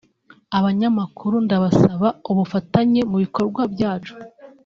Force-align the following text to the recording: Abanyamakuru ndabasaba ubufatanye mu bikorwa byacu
Abanyamakuru 0.57 1.35
ndabasaba 1.45 2.07
ubufatanye 2.31 3.01
mu 3.09 3.17
bikorwa 3.23 3.61
byacu 3.73 4.15